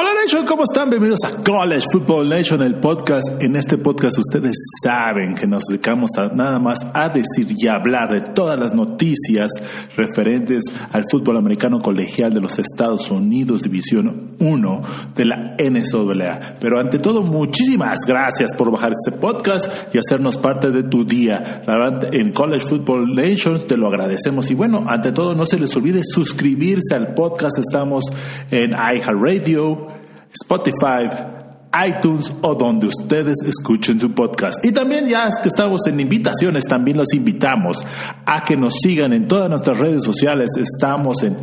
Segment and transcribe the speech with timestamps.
[0.00, 0.90] Hola Nation, ¿cómo están?
[0.90, 3.26] Bienvenidos a College Football Nation, el podcast.
[3.40, 8.12] En este podcast ustedes saben que nos dedicamos a nada más a decir y hablar
[8.12, 9.50] de todas las noticias
[9.96, 14.82] referentes al fútbol americano colegial de los Estados Unidos, División 1
[15.16, 16.58] de la NCAA.
[16.60, 21.62] Pero ante todo, muchísimas gracias por bajar este podcast y hacernos parte de tu día.
[21.66, 24.48] La verdad, en College Football Nation te lo agradecemos.
[24.52, 27.58] Y bueno, ante todo, no se les olvide suscribirse al podcast.
[27.58, 28.04] Estamos
[28.52, 29.87] en iHeartRadio.
[30.32, 31.08] Spotify,
[31.86, 34.64] iTunes o donde ustedes escuchen su podcast.
[34.64, 37.78] Y también ya es que estamos en invitaciones, también los invitamos
[38.24, 40.50] a que nos sigan en todas nuestras redes sociales.
[40.56, 41.36] Estamos en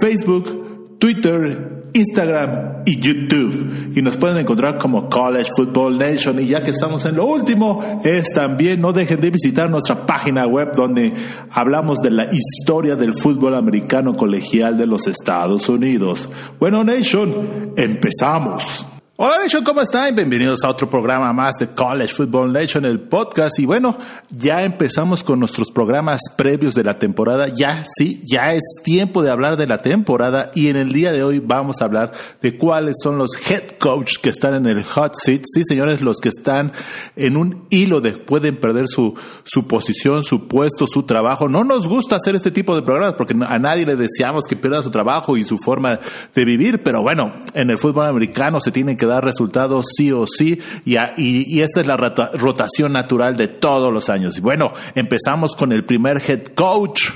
[0.00, 3.92] Facebook, Twitter, Instagram y YouTube.
[3.94, 6.40] Y nos pueden encontrar como College Football Nation.
[6.40, 10.46] Y ya que estamos en lo último, es también no dejen de visitar nuestra página
[10.46, 11.14] web donde
[11.50, 16.30] hablamos de la historia del fútbol americano colegial de los Estados Unidos.
[16.58, 18.86] Bueno, Nation, empezamos.
[19.22, 20.14] Hola Nation, ¿cómo están?
[20.14, 23.58] Bienvenidos a otro programa más de College Football Nation, el podcast.
[23.58, 23.98] Y bueno,
[24.30, 27.48] ya empezamos con nuestros programas previos de la temporada.
[27.48, 30.50] Ya, sí, ya es tiempo de hablar de la temporada.
[30.54, 34.14] Y en el día de hoy vamos a hablar de cuáles son los head coach
[34.22, 35.42] que están en el hot seat.
[35.44, 36.72] Sí, señores, los que están
[37.14, 41.46] en un hilo de pueden perder su, su posición, su puesto, su trabajo.
[41.46, 44.82] No nos gusta hacer este tipo de programas porque a nadie le deseamos que pierda
[44.82, 46.00] su trabajo y su forma
[46.34, 46.82] de vivir.
[46.82, 50.96] Pero bueno, en el fútbol americano se tienen que dar resultados sí o sí y,
[51.16, 54.38] y, esta es la rotación natural de todos los años.
[54.38, 57.10] Y bueno, empezamos con el primer head coach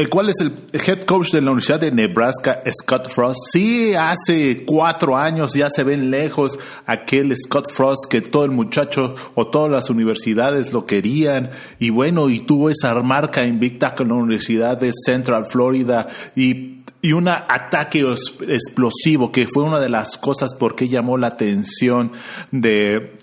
[0.00, 3.38] el cual es el head coach de la Universidad de Nebraska, Scott Frost.
[3.52, 9.14] Sí, hace cuatro años ya se ven lejos aquel Scott Frost que todo el muchacho
[9.34, 11.50] o todas las universidades lo querían.
[11.78, 17.12] Y bueno, y tuvo esa marca invicta con la Universidad de Central Florida y y
[17.12, 18.04] un ataque
[18.48, 22.12] explosivo que fue una de las cosas por qué llamó la atención
[22.50, 23.20] de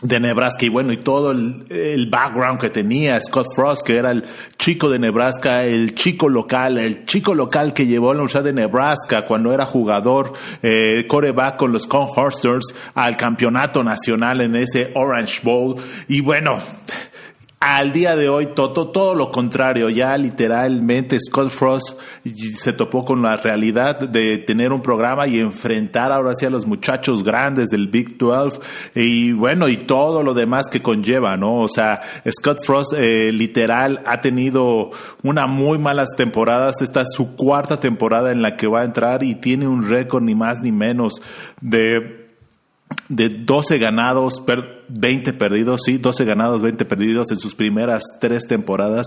[0.00, 4.24] de Nebraska y bueno, y todo el, background que tenía Scott Frost, que era el
[4.56, 8.52] chico de Nebraska, el chico local, el chico local que llevó a la Universidad de
[8.52, 15.40] Nebraska cuando era jugador, eh, coreback con los Cornhuskers al campeonato nacional en ese Orange
[15.42, 15.74] Bowl.
[16.06, 16.58] Y bueno,
[17.60, 21.98] al día de hoy, todo, todo lo contrario, ya literalmente Scott Frost
[22.56, 26.66] se topó con la realidad de tener un programa y enfrentar ahora sí a los
[26.66, 28.60] muchachos grandes del Big 12
[28.94, 31.56] y bueno, y todo lo demás que conlleva, ¿no?
[31.56, 34.90] O sea, Scott Frost eh, literal ha tenido
[35.24, 39.24] una muy malas temporadas, esta es su cuarta temporada en la que va a entrar
[39.24, 41.14] y tiene un récord ni más ni menos
[41.60, 42.27] de
[43.08, 44.42] de 12 ganados,
[44.88, 49.06] 20 perdidos, sí, 12 ganados, 20 perdidos en sus primeras tres temporadas.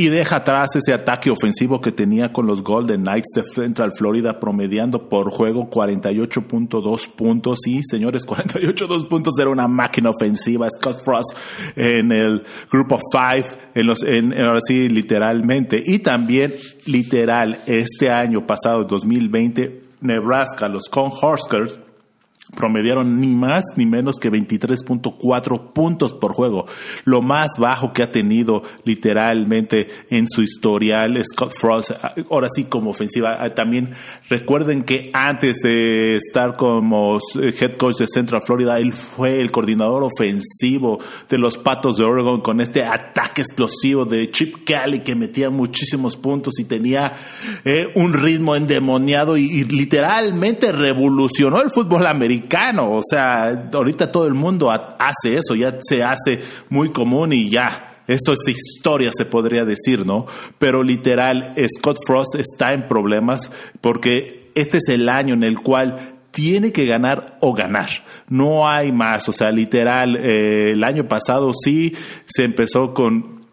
[0.00, 4.38] Y deja atrás ese ataque ofensivo que tenía con los Golden Knights de Central Florida,
[4.38, 7.58] promediando por juego 48.2 puntos.
[7.64, 10.70] Sí, señores, 48.2 puntos era una máquina ofensiva.
[10.70, 11.36] Scott Frost
[11.74, 15.82] en el Group of Five, en los, en, ahora sí, literalmente.
[15.84, 16.54] Y también,
[16.86, 21.80] literal, este año pasado, 2020, Nebraska, los Cornhuskers,
[22.56, 26.66] promediaron ni más ni menos que 23.4 puntos por juego,
[27.04, 31.92] lo más bajo que ha tenido literalmente en su historial Scott Frost,
[32.30, 33.36] ahora sí como ofensiva.
[33.40, 33.90] Ah, también
[34.28, 40.02] recuerden que antes de estar como head coach de Central Florida, él fue el coordinador
[40.02, 40.98] ofensivo
[41.28, 46.16] de los Patos de Oregon con este ataque explosivo de Chip Kelly que metía muchísimos
[46.16, 47.12] puntos y tenía
[47.64, 52.37] eh, un ritmo endemoniado y literalmente revolucionó el fútbol americano
[52.78, 57.84] o sea, ahorita todo el mundo hace eso, ya se hace muy común y ya.
[58.06, 60.24] Eso es historia, se podría decir, ¿no?
[60.58, 63.50] Pero literal, Scott Frost está en problemas
[63.82, 67.88] porque este es el año en el cual tiene que ganar o ganar.
[68.28, 69.28] No hay más.
[69.28, 71.94] O sea, literal, eh, el año pasado sí
[72.26, 73.44] se empezó con,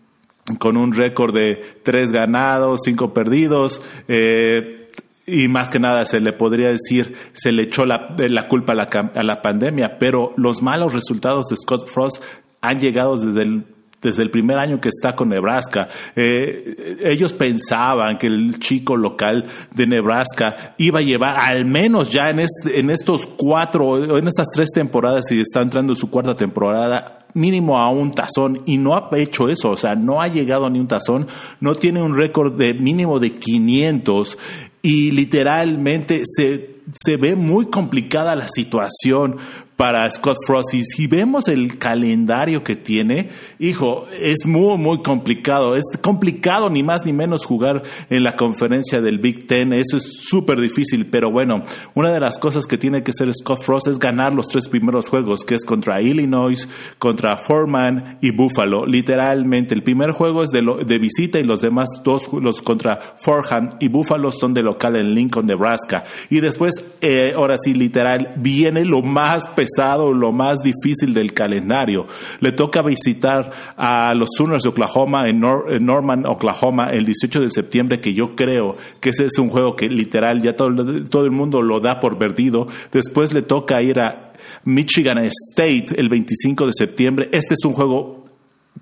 [0.59, 3.81] con un récord de tres ganados, cinco perdidos.
[4.07, 4.84] Eh,
[5.25, 8.75] y más que nada se le podría decir, se le echó la, la culpa a
[8.75, 12.23] la, a la, pandemia, pero los malos resultados de Scott Frost
[12.61, 15.89] han llegado desde el desde el primer año que está con Nebraska.
[16.15, 22.29] Eh, ellos pensaban que el chico local de Nebraska iba a llevar al menos ya
[22.29, 26.35] en, este, en estos cuatro, en estas tres temporadas y está entrando en su cuarta
[26.35, 30.65] temporada, mínimo a un tazón y no ha hecho eso, o sea, no ha llegado
[30.65, 31.27] a ni un tazón,
[31.59, 34.37] no tiene un récord de mínimo de 500
[34.81, 39.37] y literalmente se, se ve muy complicada la situación
[39.75, 40.73] para Scott Frost.
[40.73, 43.29] Y si vemos el calendario que tiene,
[43.59, 45.75] hijo, es muy, muy complicado.
[45.75, 49.73] Es complicado ni más ni menos jugar en la conferencia del Big Ten.
[49.73, 51.07] Eso es súper difícil.
[51.07, 51.63] Pero bueno,
[51.93, 55.09] una de las cosas que tiene que hacer Scott Frost es ganar los tres primeros
[55.09, 56.67] juegos, que es contra Illinois,
[56.99, 58.85] contra Foreman y Buffalo.
[58.85, 63.77] Literalmente, el primer juego es de, de visita y los demás dos, los contra Forham
[63.79, 66.03] y Buffalo son de local en Lincoln, Nebraska.
[66.29, 69.64] Y después, eh, ahora sí, literal, viene lo más pesado,
[70.13, 72.07] lo más difícil del calendario.
[72.39, 77.99] Le toca visitar a los Sooners de Oklahoma en, Norman, Oklahoma, el 18 de septiembre,
[77.99, 81.61] que yo creo que ese es un juego que literal ya todo, todo el mundo
[81.61, 82.67] lo da por perdido.
[82.91, 84.33] Después le toca ir a
[84.63, 87.29] Michigan State el 25 de septiembre.
[87.31, 88.24] Este es un juego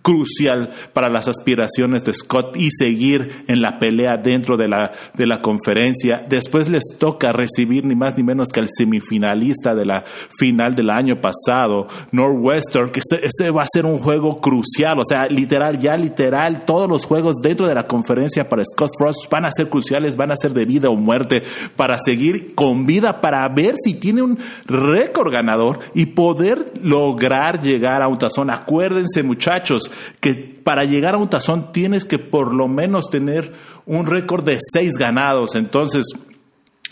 [0.02, 5.26] crucial para las aspiraciones de Scott y seguir en la pelea dentro de la, de
[5.26, 6.26] la conferencia.
[6.28, 10.04] Después les toca recibir ni más ni menos que al semifinalista de la
[10.38, 15.28] final del año pasado, Northwestern, que ese, va a ser un juego crucial, o sea,
[15.28, 19.52] literal, ya literal, todos los juegos dentro de la conferencia para Scott Frost van a
[19.52, 21.44] ser cruciales, van a ser de vida o muerte
[21.76, 28.02] para seguir con vida, para ver si tiene un récord ganador y poder lograr llegar
[28.02, 28.50] a un tazón.
[28.50, 29.83] Acuérdense, muchachos,
[30.20, 30.34] que
[30.64, 33.54] para llegar a un tazón tienes que por lo menos tener
[33.86, 35.56] un récord de seis ganados.
[35.56, 36.06] Entonces,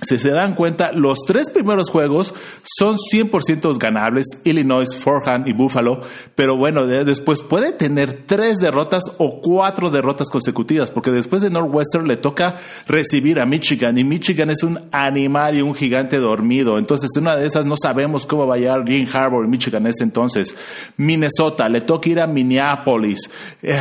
[0.01, 2.33] si se dan cuenta, los tres primeros juegos
[2.63, 6.01] son 100% ganables, Illinois, Forehand y Buffalo,
[6.35, 12.07] pero bueno, después puede tener tres derrotas o cuatro derrotas consecutivas, porque después de Northwestern
[12.07, 12.55] le toca
[12.87, 17.35] recibir a Michigan, y Michigan es un animal y un gigante dormido, entonces en una
[17.35, 20.55] de esas no sabemos cómo va a llegar Green Harbor Michigan ese entonces.
[20.97, 23.29] Minnesota, le toca ir a Minneapolis.
[23.61, 23.79] Eh,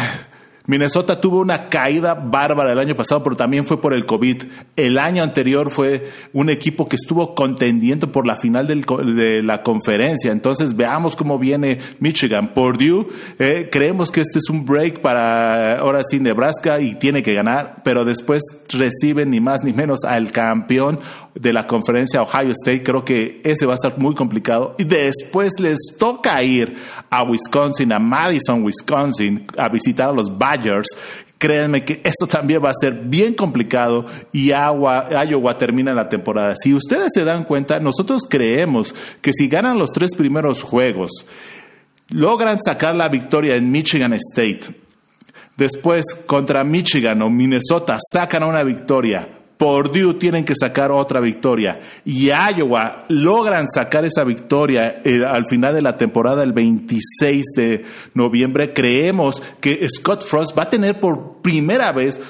[0.70, 4.44] Minnesota tuvo una caída bárbara el año pasado, pero también fue por el COVID.
[4.76, 10.30] El año anterior fue un equipo que estuvo contendiendo por la final de la conferencia.
[10.30, 12.54] Entonces veamos cómo viene Michigan.
[12.54, 13.08] Purdue,
[13.40, 17.82] eh, creemos que este es un break para ahora sí Nebraska y tiene que ganar,
[17.82, 21.00] pero después reciben ni más ni menos al campeón
[21.34, 22.84] de la conferencia Ohio State.
[22.84, 24.76] Creo que ese va a estar muy complicado.
[24.78, 26.76] Y después les toca ir
[27.10, 30.59] a Wisconsin, a Madison, Wisconsin, a visitar a los Badgers.
[31.38, 36.54] Créanme que esto también va a ser bien complicado y Iowa termina la temporada.
[36.62, 41.26] Si ustedes se dan cuenta, nosotros creemos que si ganan los tres primeros juegos,
[42.10, 44.74] logran sacar la victoria en Michigan State,
[45.56, 52.30] después contra Michigan o Minnesota sacan una victoria, Purdue tienen que sacar otra victoria y
[52.30, 57.84] Iowa logran sacar esa victoria eh, al final de la temporada el 26 de
[58.14, 62.22] noviembre, creemos que Scott Frost va a tener por primera vez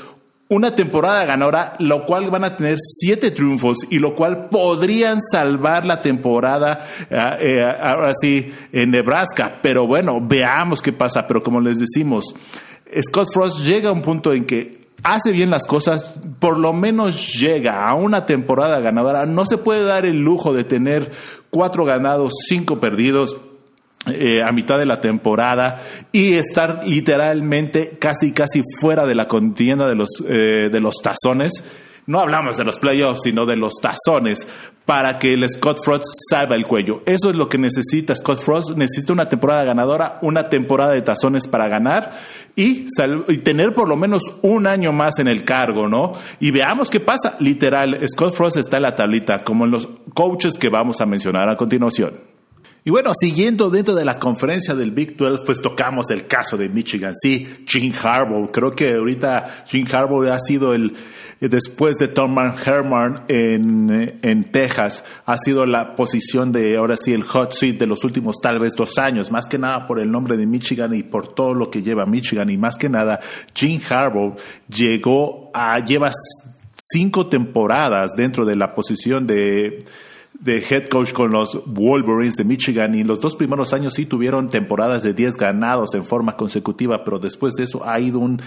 [0.48, 5.86] una temporada ganadora, lo cual van a tener siete triunfos y lo cual podrían salvar
[5.86, 9.60] la temporada eh, eh, ahora sí en Nebraska.
[9.62, 11.28] Pero bueno, veamos qué pasa.
[11.28, 12.34] Pero como les decimos,
[13.00, 17.34] Scott Frost llega a un punto en que hace bien las cosas, por lo menos
[17.34, 19.26] llega a una temporada ganadora.
[19.26, 21.10] No se puede dar el lujo de tener
[21.50, 23.36] cuatro ganados, cinco perdidos.
[24.06, 25.78] Eh, a mitad de la temporada
[26.10, 31.62] y estar literalmente casi casi fuera de la contienda de los eh, de los tazones
[32.10, 34.44] no hablamos de los playoffs, sino de los tazones,
[34.84, 37.02] para que el Scott Frost salva el cuello.
[37.06, 38.70] Eso es lo que necesita Scott Frost.
[38.70, 42.12] Necesita una temporada ganadora, una temporada de tazones para ganar
[42.56, 42.86] y,
[43.44, 46.10] tener por lo menos un año más en el cargo, ¿no?
[46.40, 47.36] Y veamos qué pasa.
[47.38, 51.48] Literal, Scott Frost está en la tablita, como en los coaches que vamos a mencionar
[51.48, 52.14] a continuación.
[52.82, 56.68] Y bueno, siguiendo dentro de la conferencia del Big 12, pues tocamos el caso de
[56.68, 57.12] Michigan.
[57.14, 58.50] Sí, Jim Harbaugh.
[58.50, 60.94] Creo que ahorita Jim Harbaugh ha sido el,
[61.48, 67.22] después de Thomas Herman en, en Texas, ha sido la posición de ahora sí el
[67.22, 70.36] hot seat de los últimos tal vez dos años, más que nada por el nombre
[70.36, 72.50] de Michigan y por todo lo que lleva Michigan.
[72.50, 73.20] Y más que nada
[73.54, 74.36] Jim Harbaugh
[74.68, 76.10] llegó a, lleva
[76.76, 79.84] cinco temporadas dentro de la posición de,
[80.40, 82.94] de head coach con los Wolverines de Michigan.
[82.94, 87.18] Y los dos primeros años sí tuvieron temporadas de 10 ganados en forma consecutiva, pero
[87.18, 88.40] después de eso ha ido un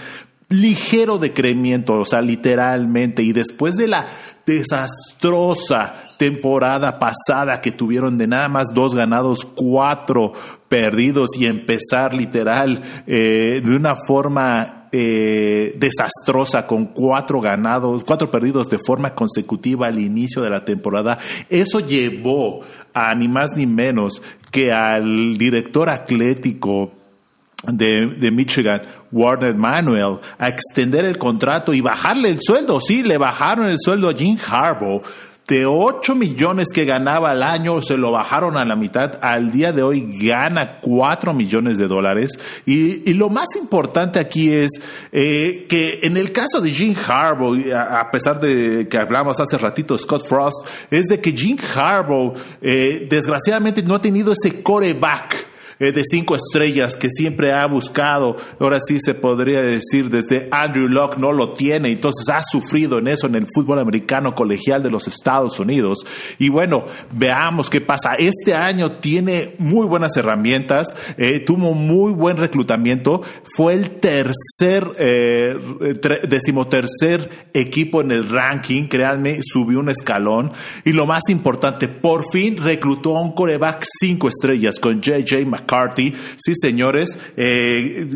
[0.60, 3.22] ligero decremento, o sea, literalmente.
[3.22, 4.06] Y después de la
[4.46, 10.32] desastrosa temporada pasada que tuvieron de nada más dos ganados, cuatro
[10.68, 18.68] perdidos y empezar literal eh, de una forma eh, desastrosa con cuatro ganados, cuatro perdidos
[18.68, 21.18] de forma consecutiva al inicio de la temporada,
[21.48, 22.60] eso llevó
[22.92, 26.92] a ni más ni menos que al director atlético
[27.70, 32.80] de, Michigan, Warner Manuel, a extender el contrato y bajarle el sueldo.
[32.80, 35.02] Sí, le bajaron el sueldo a Jim Harbaugh
[35.46, 39.18] de 8 millones que ganaba al año, se lo bajaron a la mitad.
[39.20, 42.38] Al día de hoy gana 4 millones de dólares.
[42.64, 44.70] Y, lo más importante aquí es
[45.12, 49.96] eh, que en el caso de Jim Harbaugh, a, pesar de que hablamos hace ratito
[49.98, 55.53] Scott Frost, es de que Jim Harbaugh eh, desgraciadamente no ha tenido ese coreback
[55.84, 58.36] eh, de cinco estrellas que siempre ha buscado.
[58.58, 63.08] Ahora sí se podría decir desde Andrew Locke no lo tiene, entonces ha sufrido en
[63.08, 65.98] eso en el fútbol americano colegial de los Estados Unidos.
[66.38, 68.14] Y bueno, veamos qué pasa.
[68.14, 73.22] Este año tiene muy buenas herramientas, eh, tuvo muy buen reclutamiento,
[73.56, 75.56] fue el tercer, eh,
[76.28, 80.52] decimotercer equipo en el ranking, créanme, subió un escalón.
[80.84, 85.73] Y lo más importante, por fin reclutó a un coreback cinco estrellas con JJ McCarthy
[85.74, 88.06] McCarthy, sí señores, eh,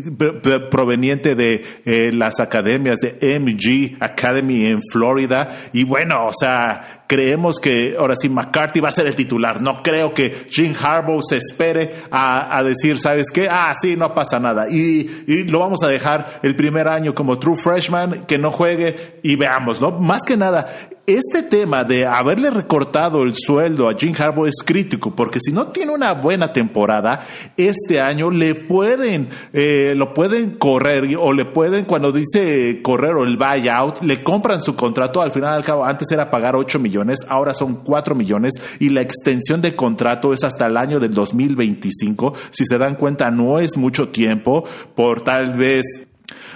[0.71, 5.55] proveniente de eh, las academias de MG Academy en Florida.
[5.73, 9.61] Y bueno, o sea, creemos que ahora sí McCarthy va a ser el titular.
[9.61, 13.47] No creo que Jim Harbaugh se espere a, decir, ¿sabes qué?
[13.49, 14.69] Ah, sí, no pasa nada.
[14.69, 19.19] Y, y, lo vamos a dejar el primer año como true freshman, que no juegue
[19.23, 19.91] y veamos, ¿no?
[19.91, 20.69] Más que nada,
[21.15, 25.67] este tema de haberle recortado el sueldo a Jim Harbaugh es crítico, porque si no
[25.67, 27.25] tiene una buena temporada,
[27.57, 33.23] este año le pueden, eh, lo pueden correr o le pueden, cuando dice correr o
[33.23, 37.19] el buyout, le compran su contrato, al final al cabo, antes era pagar 8 millones,
[37.27, 42.33] ahora son 4 millones y la extensión de contrato es hasta el año del 2025.
[42.51, 44.63] Si se dan cuenta, no es mucho tiempo
[44.95, 46.08] por tal vez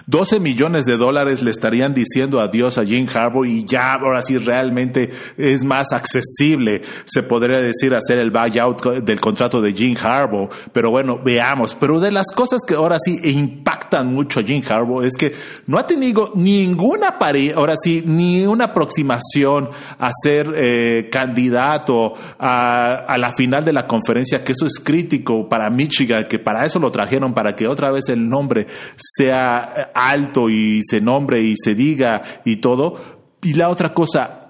[0.08, 4.38] 12 millones de dólares le estarían diciendo adiós a Jim Harbaugh y ya ahora sí
[4.38, 10.50] realmente es más accesible, se podría decir, hacer el buyout del contrato de Jim Harbaugh.
[10.72, 11.76] Pero bueno, veamos.
[11.76, 15.34] Pero de las cosas que ahora sí impactan mucho a Jim Harbaugh es que
[15.68, 23.06] no ha tenido ninguna pareja, ahora sí, ni una aproximación a ser eh, candidato a,
[23.08, 26.80] a la final de la conferencia, que eso es crítico para Michigan, que para eso
[26.80, 29.63] lo trajeron, para que otra vez el nombre sea
[29.94, 32.96] alto y se nombre y se diga y todo.
[33.42, 34.44] Y la otra cosa,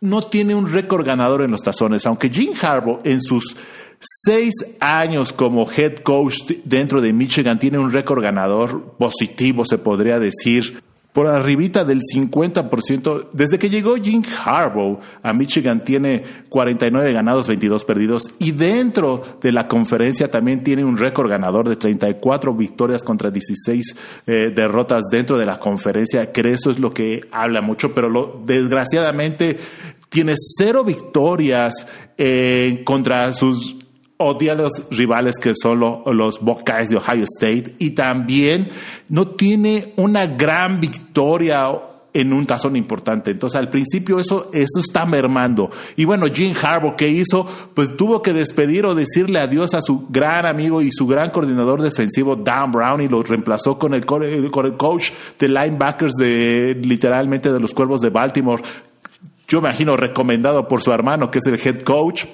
[0.00, 3.56] no tiene un récord ganador en los tazones, aunque Jim Harbaugh en sus
[4.00, 10.18] seis años como head coach dentro de Michigan tiene un récord ganador positivo, se podría
[10.18, 10.82] decir
[11.14, 13.28] por arribita del 50%.
[13.32, 19.52] Desde que llegó Jim Harbaugh a Michigan tiene 49 ganados, 22 perdidos y dentro de
[19.52, 25.38] la conferencia también tiene un récord ganador de 34 victorias contra 16 eh, derrotas dentro
[25.38, 29.56] de la conferencia, que eso es lo que habla mucho, pero lo, desgraciadamente
[30.08, 31.86] tiene cero victorias
[32.18, 33.83] eh, contra sus
[34.16, 38.70] odia a los rivales que son los Buckeyes de Ohio State y también
[39.08, 41.68] no tiene una gran victoria
[42.14, 43.32] en un tazón importante.
[43.32, 45.68] Entonces, al principio eso, eso está mermando.
[45.96, 47.44] Y bueno, Jim Harbaugh, ¿qué hizo?
[47.74, 51.82] Pues tuvo que despedir o decirle adiós a su gran amigo y su gran coordinador
[51.82, 57.52] defensivo, Dan Brown, y lo reemplazó con el, con el coach de linebackers de literalmente
[57.52, 58.62] de los Cuervos de Baltimore.
[59.48, 62.26] Yo me imagino recomendado por su hermano, que es el head coach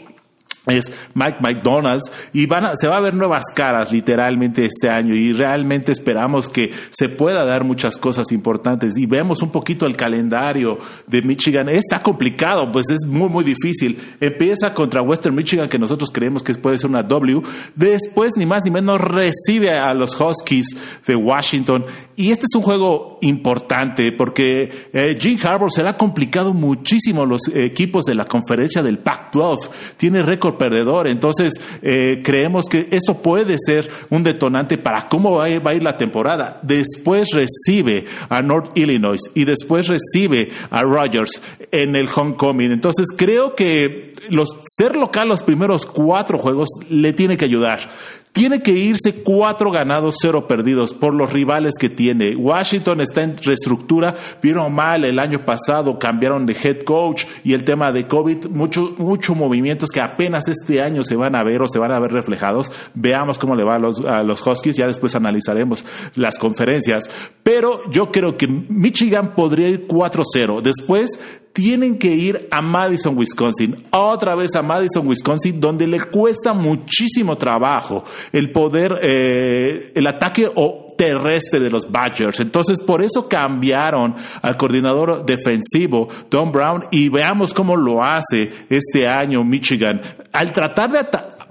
[0.67, 5.15] es Mike McDonald's y van a, se va a ver nuevas caras literalmente este año
[5.15, 8.97] y realmente esperamos que se pueda dar muchas cosas importantes.
[8.97, 11.69] Y vemos un poquito el calendario de Michigan.
[11.69, 13.99] Está complicado pues es muy muy difícil.
[14.21, 17.43] Empieza contra Western Michigan que nosotros creemos que puede ser una W.
[17.75, 20.77] Después ni más ni menos recibe a los Huskies
[21.07, 21.87] de Washington.
[22.17, 27.27] Y este es un juego importante porque eh, Jim Harbour se le ha complicado muchísimo
[27.27, 31.07] los equipos de la conferencia del Pac-12 tiene récord perdedor.
[31.09, 35.99] Entonces, eh, creemos que eso puede ser un detonante para cómo va a, ir la
[35.99, 36.61] temporada.
[36.63, 42.73] Después recibe a North Illinois y después recibe a Rogers en el homecoming.
[42.73, 47.91] Entonces, creo que los, ser local los primeros cuatro juegos le tiene que ayudar.
[48.33, 52.37] Tiene que irse cuatro ganados, cero perdidos por los rivales que tiene.
[52.37, 57.65] Washington está en reestructura, vieron mal el año pasado, cambiaron de head coach y el
[57.65, 61.69] tema de COVID, muchos mucho movimientos que apenas este año se van a ver o
[61.69, 62.71] se van a ver reflejados.
[62.95, 65.85] Veamos cómo le va a los, a los Huskies, ya después analizaremos
[66.15, 67.11] las conferencias.
[67.43, 70.61] Pero yo creo que Michigan podría ir 4-0.
[70.61, 71.19] Después
[71.53, 77.37] tienen que ir a Madison, Wisconsin, otra vez a Madison, Wisconsin, donde le cuesta muchísimo
[77.37, 82.41] trabajo el poder, eh, el ataque o terrestre de los Badgers.
[82.41, 89.09] Entonces, por eso cambiaron al coordinador defensivo, Don Brown, y veamos cómo lo hace este
[89.09, 90.01] año Michigan.
[90.33, 91.07] Al tratar de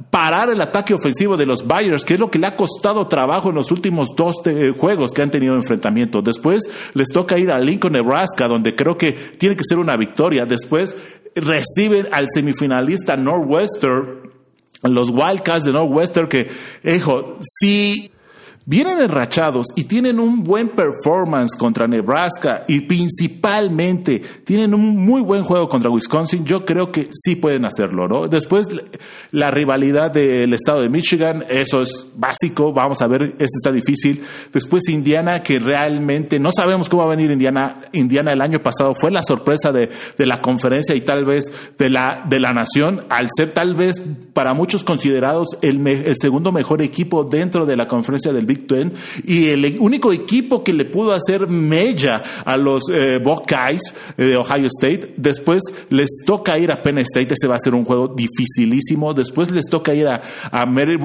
[0.10, 3.50] parar el ataque ofensivo de los Bayers, que es lo que le ha costado trabajo
[3.50, 6.22] en los últimos dos eh, juegos que han tenido enfrentamiento.
[6.22, 6.64] Después
[6.94, 10.46] les toca ir a Lincoln, Nebraska, donde creo que tiene que ser una victoria.
[10.46, 10.96] Después
[11.36, 14.30] reciben al semifinalista Northwestern,
[14.84, 16.48] los Wildcats de Northwestern, que,
[16.84, 18.12] hijo, sí
[18.66, 25.44] vienen enrachados y tienen un buen performance contra Nebraska y principalmente tienen un muy buen
[25.44, 28.28] juego contra Wisconsin, yo creo que sí pueden hacerlo, ¿no?
[28.28, 28.68] Después
[29.32, 34.24] la rivalidad del estado de Michigan, eso es básico, vamos a ver, eso está difícil.
[34.54, 37.82] Después Indiana, que realmente no sabemos cómo va a venir Indiana.
[37.94, 41.90] Indiana el año pasado fue la sorpresa de, de la conferencia y tal vez de
[41.90, 44.02] la, de la nación, al ser tal vez
[44.34, 48.59] para muchos considerados el, el segundo mejor equipo dentro de la conferencia del Big
[49.26, 54.68] y el único equipo que le pudo hacer mella a los eh, Buckeyes de Ohio
[54.68, 59.14] State, después les toca ir a Penn State, ese va a ser un juego dificilísimo,
[59.14, 60.22] después les toca ir a,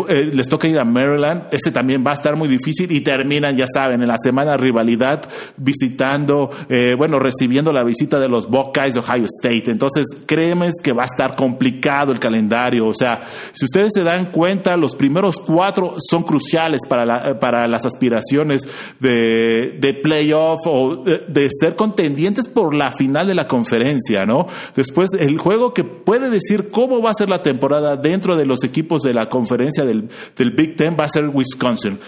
[0.09, 3.57] eh, les toca ir a Maryland, ese también va a estar muy difícil y terminan,
[3.57, 8.95] ya saben, en la semana rivalidad visitando, eh, bueno, recibiendo la visita de los Buckeyes
[8.95, 9.71] de Ohio State.
[9.71, 12.87] Entonces, créeme que va a estar complicado el calendario.
[12.87, 17.67] O sea, si ustedes se dan cuenta, los primeros cuatro son cruciales para la, para
[17.69, 18.69] las aspiraciones
[19.01, 24.47] de, de playoff o de, ser contendientes por la final de la conferencia, ¿no?
[24.75, 28.65] Después, el juego que puede decir cómo va a ser la temporada dentro de los
[28.65, 31.99] equipos de la conferencia del, del Big Ten va a ser Wisconsin.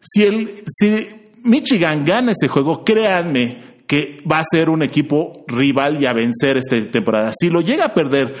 [0.00, 1.06] Si, el, si
[1.44, 6.56] Michigan gana ese juego, créanme que va a ser un equipo rival y a vencer
[6.56, 7.30] esta temporada.
[7.38, 8.34] Si lo llega a perder,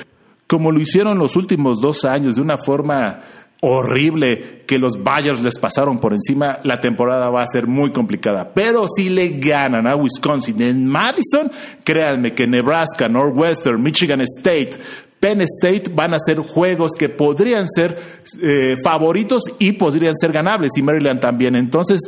[0.46, 3.20] como lo hicieron los últimos dos años, de una forma
[3.64, 8.52] horrible que los Bayers les pasaron por encima, la temporada va a ser muy complicada.
[8.52, 11.50] Pero si le ganan a Wisconsin en Madison,
[11.84, 14.78] créanme que Nebraska, Northwestern, Michigan State,
[15.20, 17.96] Penn State van a ser juegos que podrían ser
[18.42, 21.54] eh, favoritos y podrían ser ganables, y Maryland también.
[21.54, 22.00] Entonces,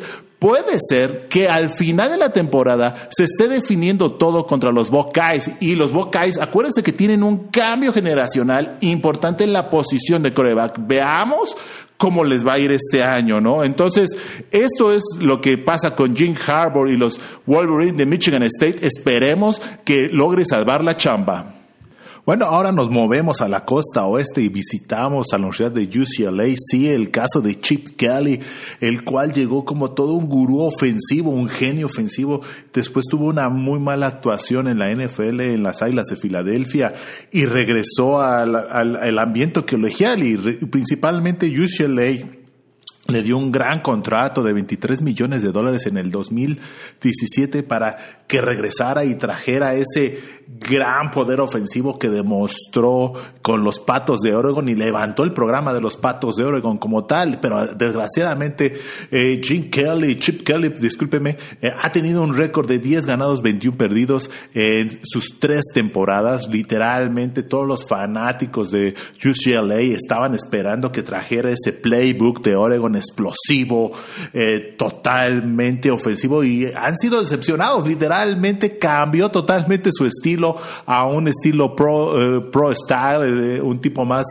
[0.45, 5.53] puede ser que al final de la temporada se esté definiendo todo contra los Buckeyes.
[5.59, 10.81] Y los Buckeyes, acuérdense que tienen un cambio generacional importante en la posición de coreback.
[10.87, 11.57] Veamos
[11.97, 13.65] cómo les va a ir este año, ¿no?
[13.65, 14.11] Entonces,
[14.51, 18.87] esto es lo que pasa con Jim Harbour y los Wolverine de Michigan State.
[18.87, 21.55] Esperemos que logre salvar la chamba.
[22.27, 26.45] Bueno, ahora nos movemos a la costa oeste y visitamos a la Universidad de UCLA.
[26.57, 28.41] Sí, el caso de Chip Kelly,
[28.81, 32.41] el cual llegó como todo un gurú ofensivo, un genio ofensivo.
[32.73, 36.95] Después tuvo una muy mala actuación en la NFL, en las Águilas de Filadelfia,
[37.31, 42.44] y regresó al, al, ambiente colegial y principalmente UCLA
[43.07, 48.41] le dio un gran contrato de 23 millones de dólares en el 2017 para que
[48.41, 53.13] regresara y trajera ese gran poder ofensivo que demostró
[53.43, 57.05] con los Patos de Oregon y levantó el programa de los Patos de Oregon como
[57.05, 58.75] tal, pero desgraciadamente
[59.11, 63.77] eh, Jim Kelly, Chip Kelly, discúlpeme, eh, ha tenido un récord de 10 ganados, 21
[63.77, 66.49] perdidos en sus tres temporadas.
[66.49, 73.93] Literalmente todos los fanáticos de UCLA estaban esperando que trajera ese playbook de Oregon explosivo,
[74.33, 77.87] eh, totalmente ofensivo y han sido decepcionados.
[77.87, 84.05] Literalmente cambió totalmente su estilo a un estilo pro, eh, pro style, eh, un tipo
[84.05, 84.27] más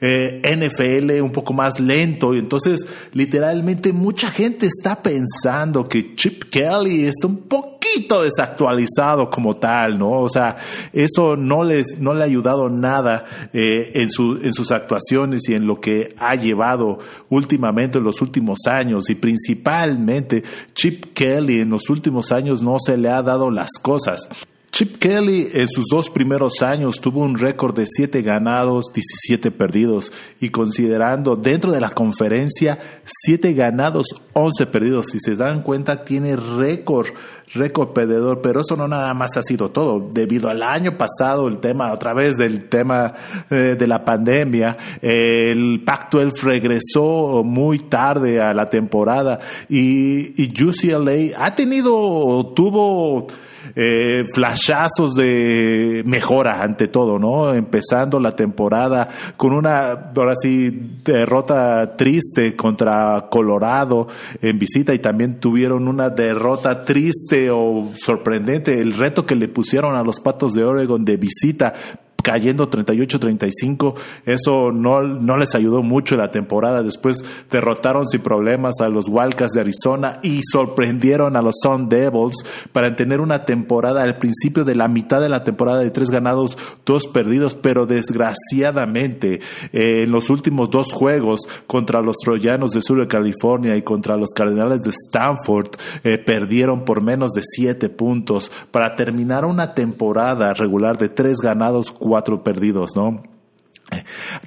[0.00, 2.34] NFL, un poco más lento.
[2.34, 7.48] Y entonces, literalmente, mucha gente está pensando que Chip Kelly está un
[7.80, 10.10] poquito desactualizado como tal, ¿no?
[10.20, 10.56] O sea,
[10.92, 15.66] eso no les no le ha ayudado nada en, su, en sus actuaciones y en
[15.66, 16.98] lo que ha llevado
[17.30, 20.42] últimamente los últimos años y principalmente
[20.74, 24.28] Chip Kelly en los últimos años no se le ha dado las cosas.
[24.72, 30.12] Chip Kelly en sus dos primeros años tuvo un récord de 7 ganados, 17 perdidos
[30.40, 35.06] y considerando dentro de la conferencia 7 ganados, 11 perdidos.
[35.06, 37.08] Si se dan cuenta tiene récord,
[37.52, 40.08] récord perdedor, pero eso no nada más ha sido todo.
[40.12, 43.12] Debido al año pasado, el tema, otra vez del tema
[43.50, 51.44] eh, de la pandemia, el Pac-12 regresó muy tarde a la temporada y, y UCLA
[51.44, 53.26] ha tenido, tuvo
[53.74, 57.54] eh, flashazos de mejora ante todo, ¿no?
[57.54, 64.08] Empezando la temporada con una, ahora sí, derrota triste contra Colorado
[64.40, 69.96] en visita y también tuvieron una derrota triste o sorprendente, el reto que le pusieron
[69.96, 71.74] a los Patos de Oregon de visita
[72.22, 73.94] cayendo 38-35.
[74.26, 76.82] Eso no, no les ayudó mucho la temporada.
[76.82, 82.44] Después derrotaron sin problemas a los Wildcats de Arizona y sorprendieron a los Sun Devils
[82.72, 86.56] para tener una temporada al principio de la mitad de la temporada de tres ganados,
[86.84, 89.40] dos perdidos, pero desgraciadamente
[89.72, 94.16] eh, en los últimos dos juegos contra los Troyanos de Sur de California y contra
[94.16, 95.70] los Cardenales de Stanford
[96.04, 101.90] eh, perdieron por menos de siete puntos para terminar una temporada regular de tres ganados,
[102.10, 103.22] cuatro perdidos, ¿no?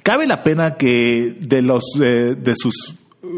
[0.02, 2.96] Cabe la pena que de los eh, de sus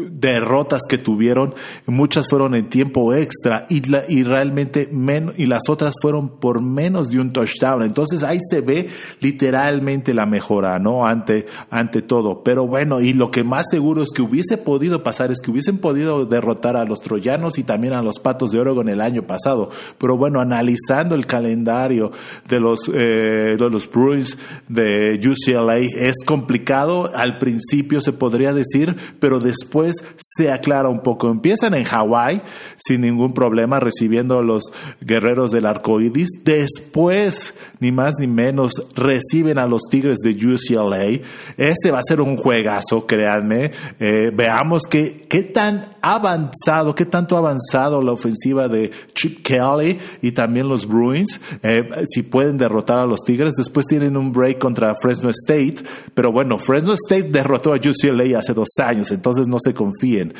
[0.09, 1.53] derrotas que tuvieron,
[1.85, 7.09] muchas fueron en tiempo extra y, y realmente menos, y las otras fueron por menos
[7.09, 7.83] de un touchdown.
[7.83, 11.05] Entonces ahí se ve literalmente la mejora, ¿no?
[11.05, 12.43] Ante, ante todo.
[12.43, 15.77] Pero bueno, y lo que más seguro es que hubiese podido pasar es que hubiesen
[15.77, 19.69] podido derrotar a los troyanos y también a los patos de Oregon el año pasado.
[19.97, 22.11] Pero bueno, analizando el calendario
[22.47, 27.11] de los, eh, de los Bruins de UCLA es complicado.
[27.15, 29.76] Al principio se podría decir, pero después
[30.17, 31.29] se aclara un poco.
[31.29, 32.41] Empiezan en Hawái
[32.77, 36.29] sin ningún problema recibiendo a los guerreros del arco iris.
[36.43, 41.21] Después, ni más ni menos, reciben a los Tigres de UCLA.
[41.57, 43.71] Ese va a ser un juegazo, créanme.
[43.99, 49.97] Eh, veamos qué, qué tan avanzado, qué tanto ha avanzado la ofensiva de Chip Kelly
[50.21, 53.53] y también los Bruins, eh, si pueden derrotar a los Tigres.
[53.55, 55.77] Después tienen un break contra Fresno State,
[56.13, 60.33] pero bueno, Fresno State derrotó a UCLA hace dos años, entonces no se confíen.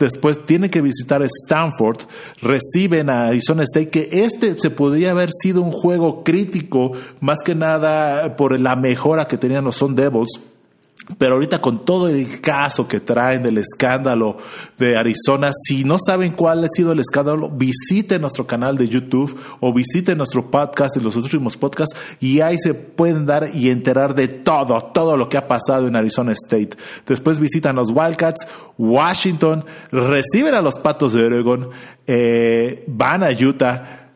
[0.00, 2.00] después tienen que visitar Stanford,
[2.40, 7.54] reciben a Arizona State, que este se podría haber sido un juego crítico, más que
[7.54, 10.40] nada por la mejora que tenían los Sun Devils
[11.16, 14.36] pero ahorita con todo el caso que traen del escándalo
[14.76, 19.34] de Arizona, si no saben cuál ha sido el escándalo, visiten nuestro canal de YouTube
[19.60, 24.14] o visiten nuestro podcast y los últimos podcasts y ahí se pueden dar y enterar
[24.14, 26.76] de todo, todo lo que ha pasado en Arizona State.
[27.06, 31.70] Después visitan los Wildcats, Washington, reciben a los Patos de Oregon,
[32.06, 34.07] eh, van a Utah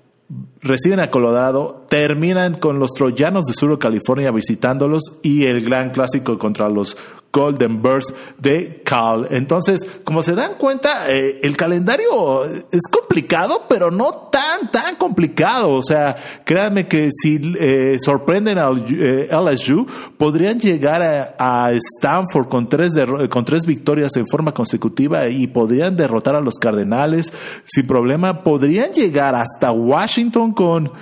[0.61, 6.38] reciben a Colorado, terminan con los Troyanos de Sur California visitándolos y el gran clásico
[6.38, 6.97] contra los
[7.33, 9.27] Golden Burst de Cal.
[9.31, 15.73] Entonces, como se dan cuenta, eh, el calendario es complicado, pero no tan, tan complicado.
[15.73, 16.14] O sea,
[16.45, 19.87] créanme que si eh, sorprenden al eh, LSU,
[20.18, 22.92] podrían llegar a, a, Stanford con tres,
[23.31, 27.33] con tres victorias en forma consecutiva y podrían derrotar a los Cardenales
[27.64, 28.42] sin problema.
[28.45, 30.92] Podrían llegar hasta Washington con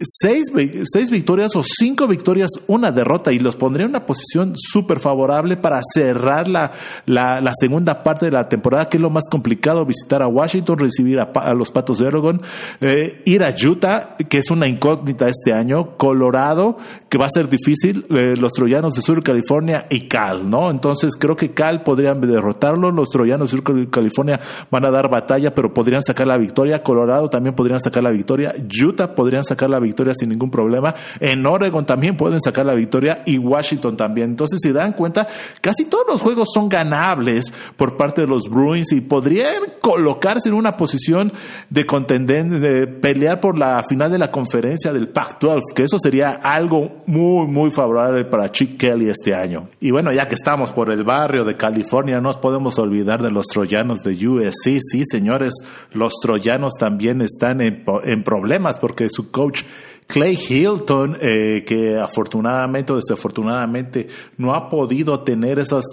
[0.00, 0.50] seis,
[0.84, 5.56] seis, victorias o cinco victorias, una derrota, y los pondría en una posición súper favorable
[5.56, 6.72] para cerrar la,
[7.06, 11.20] la, segunda parte de la temporada, que es lo más complicado, visitar a Washington, recibir
[11.20, 12.40] a, los Patos de Oregon,
[12.80, 17.48] eh, ir a Utah, que es una incógnita este año, Colorado, que va a ser
[17.48, 20.70] difícil, eh, los Troyanos de Sur California y Cal, ¿no?
[20.70, 25.54] Entonces creo que Cal podrían derrotarlo, los Troyanos de Sur California van a dar batalla,
[25.54, 29.78] pero podrían sacar la victoria, Colorado también podrían sacar la victoria, Utah podrían sacar la
[29.78, 30.94] victoria, victoria sin ningún problema.
[31.18, 34.30] En Oregon también pueden sacar la victoria y Washington también.
[34.30, 35.26] Entonces, si dan cuenta,
[35.60, 40.54] casi todos los juegos son ganables por parte de los Bruins y podrían colocarse en
[40.54, 41.32] una posición
[41.68, 46.40] de contender, de pelear por la final de la conferencia del Pac-12, que eso sería
[46.42, 49.68] algo muy, muy favorable para Chick Kelly este año.
[49.80, 53.30] Y bueno, ya que estamos por el barrio de California, no nos podemos olvidar de
[53.30, 54.78] los troyanos de USC.
[54.80, 55.54] Sí, señores,
[55.92, 59.62] los troyanos también están en, en problemas porque su coach
[60.10, 65.84] Clay Hilton, eh, que afortunadamente o desafortunadamente no ha podido tener esas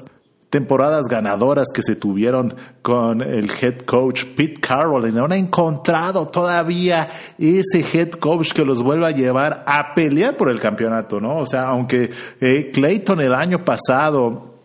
[0.49, 6.30] temporadas ganadoras que se tuvieron con el head coach Pete Carroll y no han encontrado
[6.30, 11.39] todavía ese head coach que los vuelva a llevar a pelear por el campeonato, ¿no?
[11.39, 14.58] O sea, aunque eh, Clayton el año pasado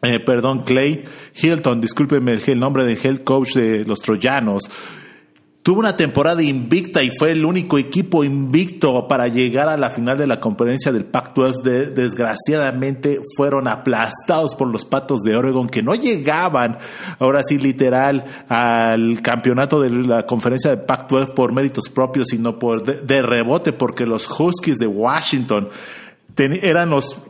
[0.00, 4.62] eh, perdón, Clay Hilton, discúlpeme el nombre del head coach de los Troyanos,
[5.68, 10.16] Tuvo una temporada invicta y fue el único equipo invicto para llegar a la final
[10.16, 11.92] de la conferencia del Pac-12.
[11.92, 16.78] desgraciadamente fueron aplastados por los Patos de Oregon que no llegaban,
[17.18, 22.82] ahora sí literal, al campeonato de la conferencia del Pac-12 por méritos propios, sino por
[22.82, 25.68] de, rebote, porque los Huskies de Washington
[26.38, 27.20] eran los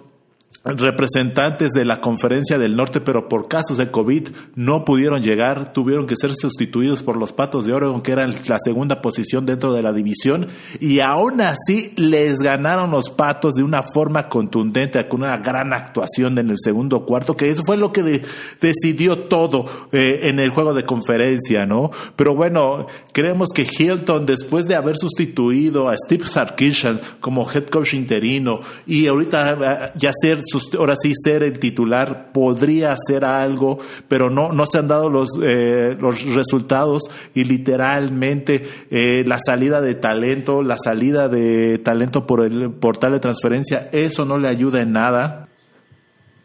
[0.65, 6.07] representantes de la conferencia del norte, pero por casos de COVID no pudieron llegar, tuvieron
[6.07, 9.83] que ser sustituidos por los Patos de Oregon, que eran la segunda posición dentro de
[9.83, 10.49] la división,
[10.81, 16.39] y aún así les ganaron los Patos de una forma contundente, con una gran actuación
[16.39, 18.23] en el segundo cuarto, que eso fue lo que
[18.61, 21.91] decidió todo eh, en el juego de conferencia, ¿no?
[22.17, 27.95] Pero bueno, creemos que Hilton, después de haber sustituido a Steve Sarkisian como head coach
[27.95, 30.41] interino, y ahorita ya ser
[30.79, 35.31] ahora sí ser el titular podría hacer algo, pero no, no se han dado los,
[35.43, 37.03] eh, los resultados
[37.35, 43.21] y literalmente eh, la salida de talento, la salida de talento por el portal de
[43.21, 45.48] transferencia, eso no le ayuda en nada.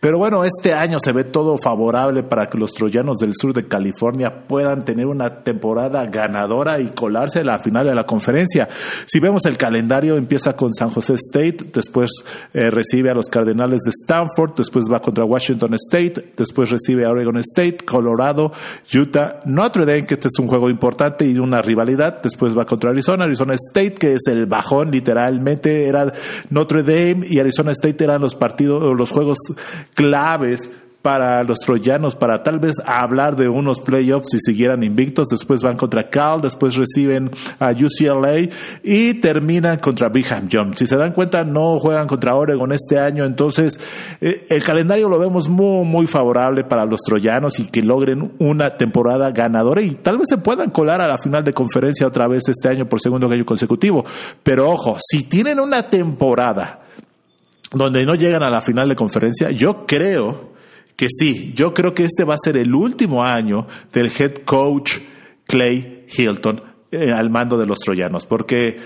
[0.04, 3.70] Pero bueno, este año se ve todo favorable para que los troyanos del sur de
[3.70, 8.68] California puedan tener una temporada ganadora y colarse a la final de la conferencia.
[9.06, 12.12] Si vemos el calendario, empieza con San José State, después
[12.54, 17.10] eh, recibe a los Cardenales de Stanford, después va contra Washington State, después recibe a
[17.10, 18.52] Oregon State, Colorado,
[18.94, 22.90] Utah, Notre Dame, que este es un juego importante y una rivalidad, después va contra
[22.90, 26.12] Arizona, Arizona State, que es el bajón literalmente, era
[26.50, 29.38] Notre Dame y Arizona State eran los partidos, los juegos
[29.94, 30.70] claves
[31.04, 35.28] para los troyanos para tal vez hablar de unos playoffs si siguieran invictos.
[35.28, 37.30] Después van contra Cal, después reciben
[37.60, 38.50] a UCLA
[38.84, 40.76] y terminan contra Brigham Young.
[40.76, 43.80] Si se dan cuenta, no juegan contra Oregon este año, entonces
[44.22, 48.78] eh, el calendario lo vemos muy, muy favorable para los troyanos y que logren una
[48.78, 52.48] temporada ganadora y tal vez se puedan colar a la final de conferencia otra vez
[52.48, 54.06] este año por segundo año consecutivo.
[54.42, 56.83] Pero ojo, si tienen una temporada
[57.74, 60.54] donde no llegan a la final de conferencia, yo creo
[60.96, 65.00] que sí, yo creo que este va a ser el último año del head coach
[65.46, 68.78] Clay Hilton eh, al mando de los troyanos, porque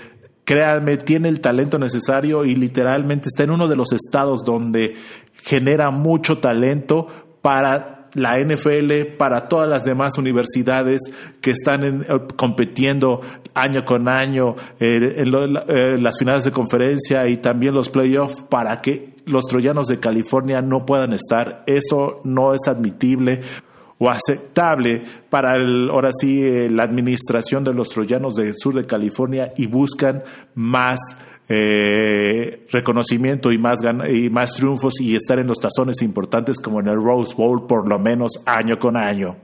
[0.44, 4.94] créanme, tiene el talento necesario y literalmente está en uno de los estados donde
[5.42, 7.06] genera mucho talento
[7.42, 11.00] para la NFL, para todas las demás universidades
[11.40, 13.20] que están eh, compitiendo
[13.54, 19.14] año con año eh, en, las finales de conferencia y también los playoffs para que
[19.26, 21.64] los troyanos de California no puedan estar.
[21.66, 23.40] Eso no es admitible
[23.98, 28.86] o aceptable para el, ahora sí eh, la administración de los troyanos del sur de
[28.86, 30.22] California y buscan
[30.54, 30.98] más
[31.48, 36.88] eh, reconocimiento y más, y más triunfos y estar en los tazones importantes como en
[36.88, 39.36] el Rose Bowl por lo menos año con año.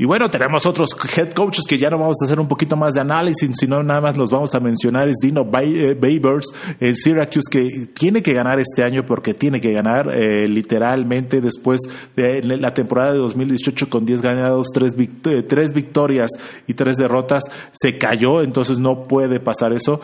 [0.00, 2.94] Y bueno, tenemos otros head coaches que ya no vamos a hacer un poquito más
[2.94, 5.10] de análisis, sino nada más los vamos a mencionar.
[5.10, 6.46] Es Dino Babers
[6.80, 11.42] eh, en Syracuse, que tiene que ganar este año porque tiene que ganar eh, literalmente
[11.42, 11.80] después
[12.16, 14.94] de la temporada de 2018 con 10 ganados, 3,
[15.26, 16.30] eh, tres victorias
[16.66, 17.42] y 3 derrotas.
[17.72, 20.00] Se cayó, entonces no puede pasar eso.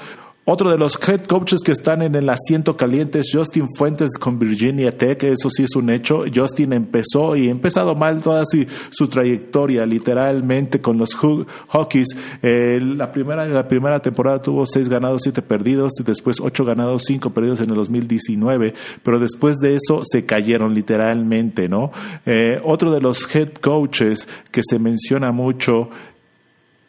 [0.49, 4.39] Otro de los head coaches que están en el asiento caliente es Justin Fuentes con
[4.39, 6.23] Virginia Tech, eso sí es un hecho.
[6.33, 12.17] Justin empezó y ha empezado mal toda su, trayectoria, literalmente con los Hawkeys.
[12.43, 17.03] Eh, la, primera, la primera temporada tuvo seis ganados, siete perdidos, y después ocho ganados,
[17.09, 21.91] cinco perdidos en el 2019, pero después de eso se cayeron literalmente, ¿no?
[22.25, 25.91] Eh, otro de los head coaches que se menciona mucho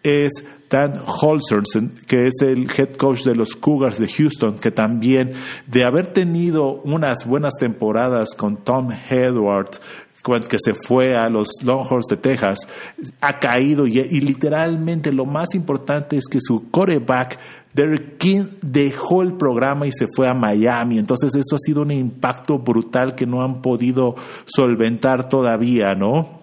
[0.08, 5.34] es Dan Holzerson, que es el head coach de los Cougars de Houston, que también
[5.65, 9.80] de haber tenido unas buenas temporadas con Tom Edward,
[10.50, 12.60] que se fue a los Longhorns de Texas,
[13.22, 17.39] ha caído y, y literalmente lo más importante es que su coreback
[17.74, 20.98] Derek King dejó el programa y se fue a Miami.
[20.98, 24.15] Entonces eso ha sido un impacto brutal que no han podido
[24.46, 26.37] solventar todavía, ¿no?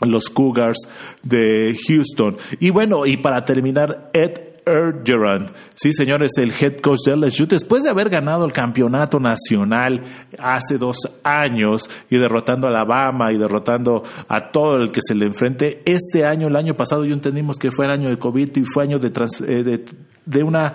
[0.00, 0.78] Los Cougars
[1.22, 2.36] de Houston.
[2.60, 7.84] Y bueno, y para terminar, Ed Ergeron, sí señores, el head coach de LSU, después
[7.84, 10.02] de haber ganado el campeonato nacional
[10.40, 15.26] hace dos años y derrotando a Alabama y derrotando a todo el que se le
[15.26, 18.64] enfrente, este año, el año pasado, yo entendimos que fue el año de COVID y
[18.64, 19.12] fue año de,
[19.46, 19.84] eh, de,
[20.24, 20.74] de una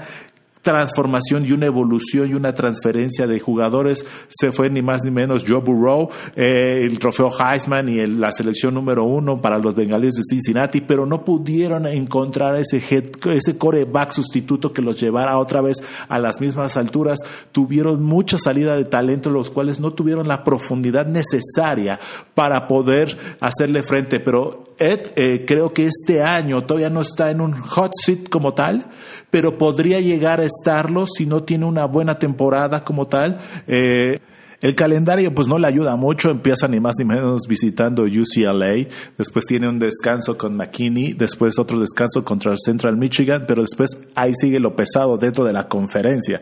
[0.62, 4.06] transformación y una evolución y una transferencia de jugadores.
[4.30, 8.74] Se fue ni más ni menos Joe Burrow, eh, el trofeo Heisman y la selección
[8.74, 14.12] número uno para los bengalíes de Cincinnati, pero no pudieron encontrar ese head, ese coreback
[14.12, 17.20] sustituto que los llevara otra vez a las mismas alturas.
[17.52, 22.00] Tuvieron mucha salida de talento, los cuales no tuvieron la profundidad necesaria
[22.34, 27.40] para poder hacerle frente, pero Ed, eh, creo que este año todavía no está en
[27.40, 28.88] un hot seat como tal,
[29.32, 33.40] pero podría llegar a estarlo si no tiene una buena temporada como tal.
[33.66, 34.20] Eh,
[34.62, 39.46] el calendario pues no le ayuda mucho, empieza ni más ni menos visitando UCLA, después
[39.48, 44.60] tiene un descanso con McKinney, después otro descanso contra Central Michigan, pero después ahí sigue
[44.60, 46.42] lo pesado dentro de la conferencia.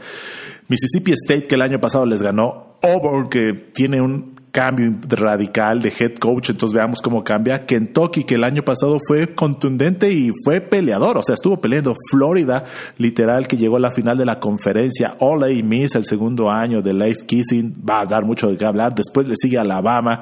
[0.68, 5.94] Mississippi State que el año pasado les ganó, Auburn que tiene un cambio radical de
[5.98, 7.66] head coach, entonces veamos cómo cambia.
[7.66, 11.96] Kentucky, que el año pasado fue contundente y fue peleador, o sea, estuvo peleando.
[12.10, 12.66] Florida,
[12.98, 15.16] literal, que llegó a la final de la conferencia.
[15.20, 18.94] Ole Miss, el segundo año de Life Kissing, va a dar mucho de qué hablar.
[18.96, 20.22] Después le sigue Alabama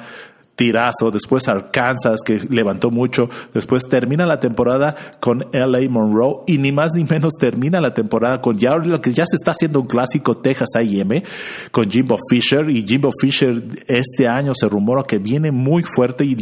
[0.58, 6.74] tirazo, después Arkansas que levantó mucho, después termina la temporada con LA Monroe y ni
[6.74, 9.86] más ni menos termina la temporada con ya lo que ya se está haciendo un
[9.86, 11.24] clásico Texas A&M
[11.72, 16.36] con Jimbo Fisher y Jimbo Fisher este año se rumora que viene muy fuerte y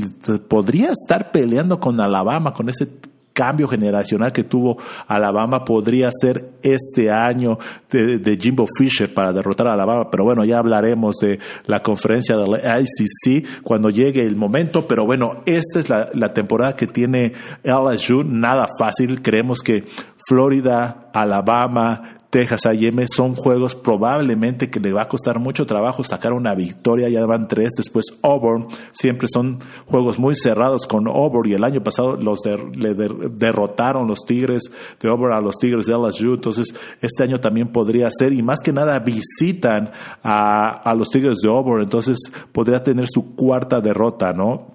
[0.47, 2.87] podría estar peleando con Alabama con ese
[3.35, 7.59] cambio generacional que tuvo Alabama podría ser este año
[7.91, 12.55] de, Jimbo Fisher para derrotar a Alabama, pero bueno, ya hablaremos de la conferencia del
[12.55, 18.23] ICC cuando llegue el momento, pero bueno, esta es la, la temporada que tiene LSU,
[18.23, 19.83] nada fácil, creemos que
[20.27, 26.33] Florida, Alabama, Texas A&M son juegos probablemente que le va a costar mucho trabajo sacar
[26.33, 31.53] una victoria, ya van tres, después Auburn, siempre son juegos muy cerrados con Auburn y
[31.53, 34.63] el año pasado los le derrotaron los Tigres
[34.99, 38.61] de Auburn a los Tigres de LSU, entonces este año también podría ser y más
[38.61, 42.17] que nada visitan a, a los Tigres de Auburn, entonces
[42.51, 44.74] podría tener su cuarta derrota, ¿no?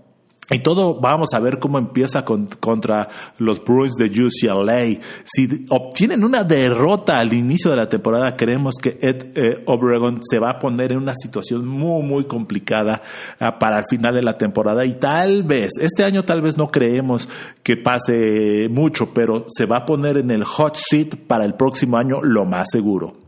[0.50, 3.08] Y todo vamos a ver cómo empieza contra
[3.38, 5.00] los Bruins de UCLA.
[5.24, 10.40] Si obtienen una derrota al inicio de la temporada, creemos que Ed eh, Obregon se
[10.40, 13.00] va a poner en una situación muy, muy complicada
[13.38, 14.84] ah, para el final de la temporada.
[14.84, 17.28] Y tal vez, este año tal vez no creemos
[17.62, 21.96] que pase mucho, pero se va a poner en el hot seat para el próximo
[21.96, 23.19] año, lo más seguro.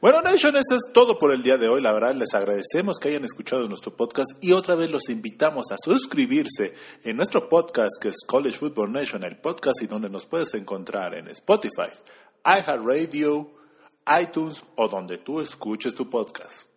[0.00, 1.82] Bueno, Nation, esto es todo por el día de hoy.
[1.82, 5.76] La verdad, les agradecemos que hayan escuchado nuestro podcast y otra vez los invitamos a
[5.76, 6.72] suscribirse
[7.04, 11.14] en nuestro podcast que es College Football Nation, el podcast y donde nos puedes encontrar
[11.16, 11.92] en Spotify,
[12.46, 13.50] iHeartRadio,
[14.22, 16.69] iTunes o donde tú escuches tu podcast.